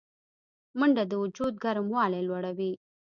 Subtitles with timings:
[0.79, 2.71] منډه د وجود ګرموالی لوړوي